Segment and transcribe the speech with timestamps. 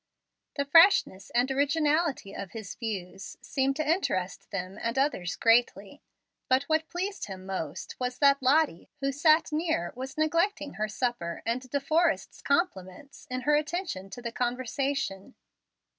[0.55, 6.01] The freshness and originality of his views seemed to interest them and others greatly;
[6.49, 11.43] but what pleased him most was that Lottie, who sat near, was neglecting her supper
[11.45, 15.35] and De Forrest's compliments in her attention to the conversation.